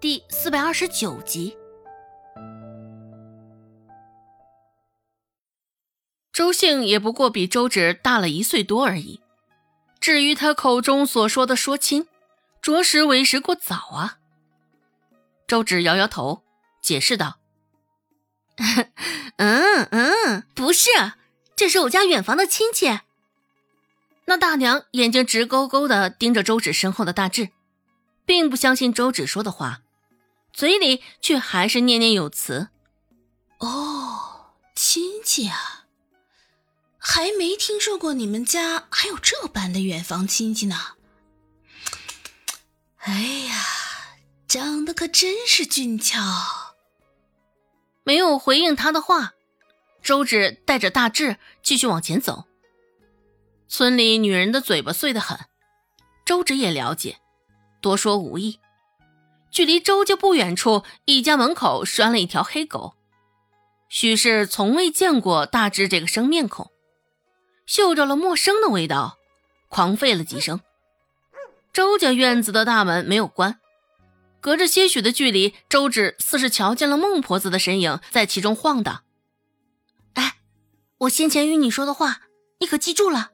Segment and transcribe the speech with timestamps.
[0.00, 1.56] 第四百二十九集。
[6.32, 9.20] 周姓也不过比周芷大了一岁多而已。
[9.98, 12.06] 至于他口中所说的说亲，
[12.62, 14.18] 着实为时过早啊。
[15.48, 16.44] 周芷摇摇头，
[16.80, 17.40] 解释道
[19.38, 20.90] ：“嗯嗯，不是，
[21.56, 23.00] 这是我家远房的亲戚。”
[24.26, 27.48] 那大娘眼睛直勾勾的盯着周芷身后的大志，
[28.24, 29.80] 并不相信周芷说的话，
[30.52, 32.68] 嘴里却还是念念有词
[33.60, 35.86] ：“哦，亲戚啊，
[36.98, 40.94] 还没听说过你们家还有这般的远房亲戚呢。
[42.98, 43.14] 哎
[43.48, 43.64] 呀，
[44.46, 46.74] 长得可真是俊俏。”
[48.04, 49.34] 没有回应他的话，
[50.02, 52.46] 周芷带着大志继续往前走。
[53.68, 55.38] 村里女人的嘴巴碎得很，
[56.24, 57.18] 周芷也了解，
[57.82, 58.60] 多说无益。
[59.50, 62.94] 距离周家不远处，一家门口拴了一条黑狗。
[63.88, 66.70] 许是从未见过大志这个生面孔，
[67.66, 69.16] 嗅着了陌生的味道，
[69.68, 70.60] 狂吠了几声。
[71.72, 73.58] 周家院子的大门没有关，
[74.40, 79.04] 隔着些许的距离，周芷似是瞧见了孟婆子的身影在其中晃荡。
[80.14, 80.36] 哎，
[80.98, 82.22] 我先前与你说的话，
[82.60, 83.30] 你可记住了？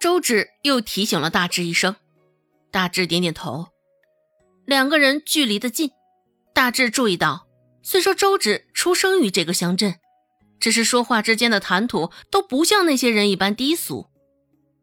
[0.00, 1.94] 周芷又提醒了大志一声，
[2.70, 3.68] 大志点点头。
[4.70, 5.90] 两个人距离的近，
[6.54, 7.48] 大志注意到，
[7.82, 9.96] 虽说周芷出生于这个乡镇，
[10.60, 14.06] 只是说话之间的谈吐都不像那些人一般低俗，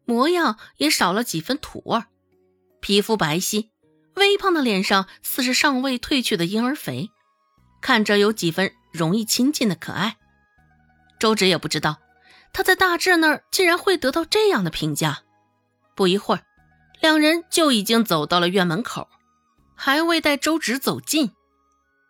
[0.03, 2.03] 模样也少了几分土味
[2.81, 3.69] 皮肤白皙，
[4.15, 7.09] 微胖的脸上似是尚未褪去的婴儿肥，
[7.79, 10.17] 看着有几分容易亲近的可爱。
[11.17, 11.99] 周芷也不知道。
[12.51, 15.19] 他在大志那儿竟然会得到这样的评价。
[15.95, 16.43] 不一会儿，
[16.99, 19.07] 两人就已经走到了院门口，
[19.77, 21.31] 还未待周芷走近，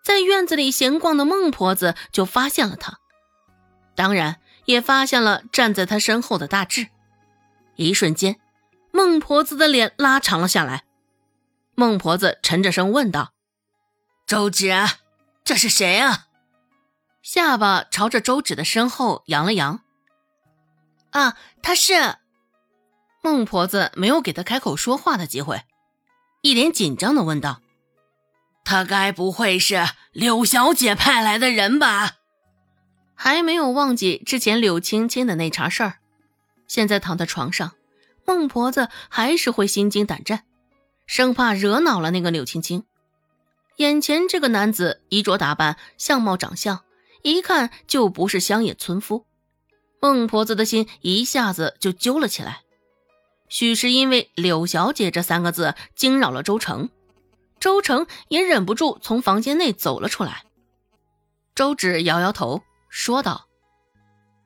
[0.03, 2.97] 在院子里闲逛的孟婆子就发现了他，
[3.93, 6.87] 当然也发现了站在他身后的大志。
[7.75, 8.39] 一瞬间，
[8.91, 10.85] 孟婆子的脸拉长了下来。
[11.75, 13.33] 孟婆子沉着声问道
[14.25, 14.71] ：“周芷，
[15.43, 16.25] 这是谁啊？”
[17.21, 19.81] 下巴朝着周芷的身后扬了扬。
[21.11, 22.15] 啊，他是
[23.21, 25.61] 孟婆子，没有给他开口说话的机会，
[26.47, 27.61] 一脸紧张的问道
[28.63, 32.19] ：“他该不会是柳小姐派来的人吧？”
[33.15, 35.95] 还没有忘记之前柳青青的那茬事儿，
[36.65, 37.73] 现在躺在床上，
[38.25, 40.45] 孟婆子还是会心惊胆战，
[41.05, 42.85] 生怕惹恼了那个柳青青。
[43.75, 46.85] 眼前这个男子衣着打扮、相貌长相，
[47.23, 49.25] 一看就不是乡野村夫。
[49.99, 52.61] 孟婆子的心一下子就揪了起来，
[53.49, 56.89] 许是因为“柳小姐”这三个字惊扰了周成，
[57.59, 60.43] 周成也忍不住从房间内走了出来。
[61.55, 63.47] 周芷摇摇头，说道：“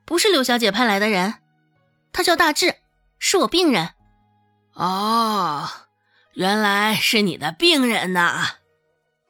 [0.06, 1.34] 不是柳小姐派来的人，
[2.12, 2.76] 他叫大志，
[3.18, 3.90] 是我病人。”
[4.74, 5.68] 哦，
[6.32, 8.56] 原来是你的病人呐！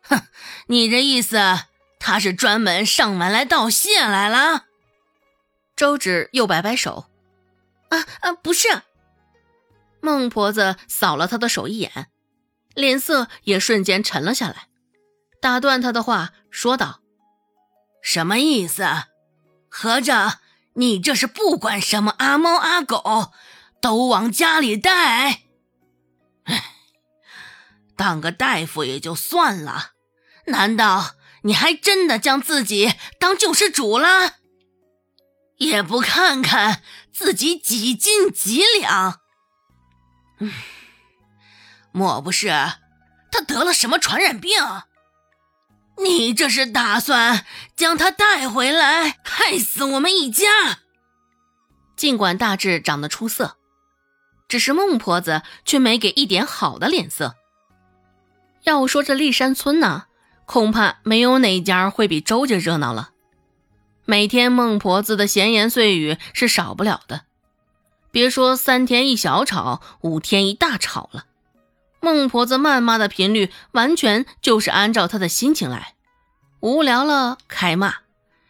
[0.02, 0.22] 哼，
[0.66, 1.38] 你这意思，
[1.98, 4.66] 他是专门上门来道谢来了？
[5.74, 7.06] 周芷又摆摆手，
[7.88, 8.68] 啊啊，不是。
[10.02, 12.08] 孟婆子扫了他的手一眼，
[12.74, 14.66] 脸色也瞬间沉了下来，
[15.40, 17.00] 打断他的话，说道
[18.02, 18.84] ：“什么意思？
[19.68, 20.40] 合着
[20.74, 23.32] 你这是不管什么阿猫阿狗，
[23.80, 25.44] 都往家里带？
[26.44, 26.74] 哎，
[27.96, 29.92] 当个大夫也就算了，
[30.46, 31.14] 难道
[31.44, 34.38] 你还真的将自己当救世主了？”
[35.58, 36.82] 也不看看
[37.12, 39.20] 自己几斤几两，
[40.42, 40.52] 嗯，
[41.92, 42.48] 莫不是
[43.30, 44.52] 他得了什么传染病？
[46.02, 50.46] 你这是打算将他带回来，害死我们一家？
[51.96, 53.56] 尽管大志长得出色，
[54.48, 57.36] 只是孟婆子却没给一点好的脸色。
[58.64, 60.06] 要说这立山村呢，
[60.44, 63.10] 恐怕没有哪家会比周家热闹了。
[64.04, 67.26] 每天孟婆子的闲言碎语是少不了的，
[68.12, 71.24] 别说三天一小吵，五天一大吵了。
[72.00, 75.94] 孟婆子谩骂的频率完全就是按照她的心情来，
[76.60, 77.94] 无聊了开骂，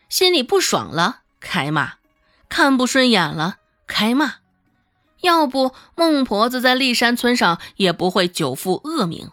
[0.09, 1.95] 心里不爽了开骂，
[2.49, 3.57] 看不顺眼了
[3.87, 4.35] 开骂。
[5.21, 9.31] 要不孟婆子在立山村上也不会久负恶名。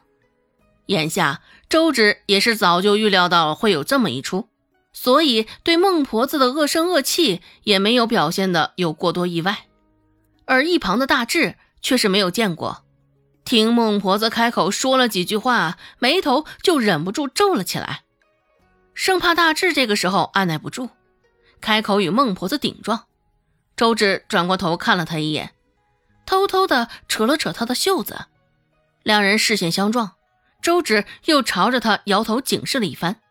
[0.86, 4.48] 眼下周芷也是早就预料到会有这么一出。
[4.94, 9.69] 所以，对孟婆子的恶声恶气也没有表现的有过多意外，
[10.50, 12.84] 而一旁的大志却是没有见过，
[13.46, 18.02] 听孟婆子开口说了几句话，眉头就忍不住皱了起来，
[18.96, 20.90] 生怕大志这个时候按耐不住，
[21.62, 23.06] 开口与孟婆子顶撞。
[23.78, 25.54] 周芷转过头看了他一眼，
[26.26, 28.26] 偷偷的扯了扯他的袖子，
[29.04, 30.14] 两人视线相撞，
[30.64, 33.22] 周芷又朝着他摇头警示了一番，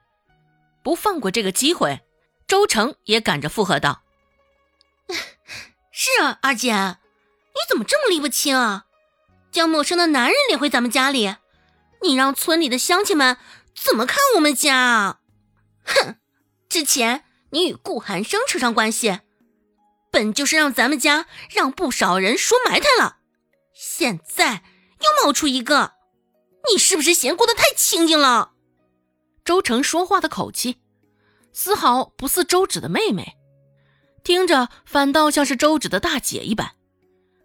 [0.84, 2.00] 不放过这个机会。
[2.46, 4.02] 周成也赶着附和道
[5.92, 6.96] ：“是啊，二姐，
[7.58, 8.84] 你怎么这么离不清啊？
[9.50, 11.34] 将陌生的男人领回咱们家里，
[12.02, 13.36] 你让村里的乡亲们
[13.74, 15.18] 怎么看我们家？
[15.84, 16.16] 哼，
[16.68, 19.20] 之前你与顾寒生扯上关系。”
[20.10, 23.18] 本就是让咱们家让不少人说埋汰了，
[23.74, 24.62] 现在
[25.00, 25.92] 又冒出一个，
[26.72, 28.52] 你是不是嫌过得太清静了？
[29.44, 30.78] 周成说话的口气
[31.52, 33.36] 丝毫不似周芷的妹妹，
[34.24, 36.72] 听着反倒像是周芷的大姐一般，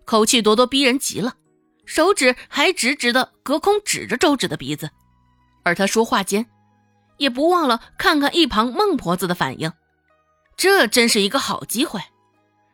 [0.06, 1.36] 口气咄咄逼人极了，
[1.86, 4.90] 手指还直直的隔空指着周芷的鼻子，
[5.64, 6.46] 而他说话间
[7.18, 9.72] 也不忘了看看一旁孟婆子的反应，
[10.58, 12.02] 这真是一个好机会。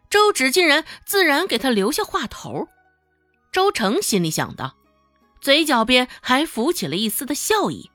[0.09, 2.67] 周芷竟然自然给他留下话头，
[3.51, 4.75] 周成心里想到，
[5.39, 7.91] 嘴角边还浮起了一丝的笑意。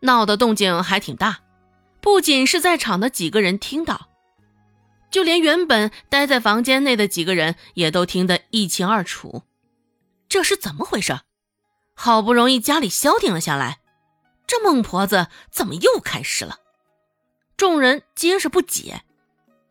[0.00, 1.40] 闹的动静还挺大，
[2.00, 4.07] 不仅是在场的几个人听到，
[5.10, 9.42] 就连原本待在房间内的几个人也都听得一清二楚。
[10.28, 11.18] 这是怎么回事？
[11.94, 13.80] 好不容易家里消停了下来，
[14.46, 16.58] 这孟婆子怎么又开始了？
[17.56, 19.02] 众人皆是不解。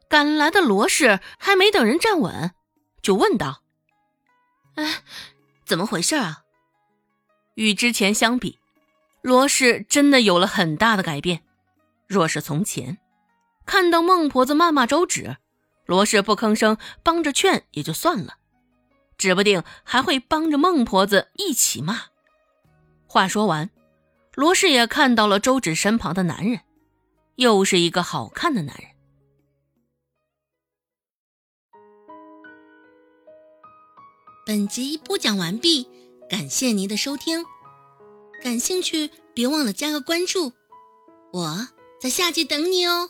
[0.09, 2.51] 赶来的罗氏还没等人站稳，
[3.01, 3.61] 就问道
[4.75, 5.03] ：“哎，
[5.65, 6.43] 怎么回事啊？”
[7.55, 8.57] 与之前相比，
[9.21, 11.43] 罗氏真的有了很大的改变。
[12.07, 12.97] 若是从前，
[13.67, 15.37] 看到孟婆子谩骂周芷，
[15.85, 18.37] 罗氏不吭声，帮着劝也就算了，
[19.17, 22.05] 指不定还会帮着孟婆子一起骂。
[23.05, 23.69] 话说完，
[24.33, 26.61] 罗氏也看到了周芷身旁的男人，
[27.35, 28.87] 又是一个好看的男人。
[34.45, 35.89] 本集播讲完毕，
[36.29, 37.43] 感谢您的收听。
[38.41, 40.53] 感兴趣别忘了加个关注，
[41.33, 41.67] 我
[41.99, 43.09] 在下集等你哦。